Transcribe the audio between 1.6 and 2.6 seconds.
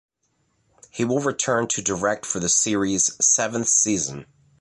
to direct for the